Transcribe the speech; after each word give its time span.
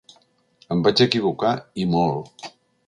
Em 0.75 0.81
vaig 0.87 1.03
equivocar 1.07 1.55
i 1.85 1.89
molt. 1.97 2.53